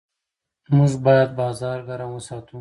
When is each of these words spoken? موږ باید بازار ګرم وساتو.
موږ 0.75 0.91
باید 1.05 1.29
بازار 1.41 1.77
ګرم 1.87 2.11
وساتو. 2.13 2.57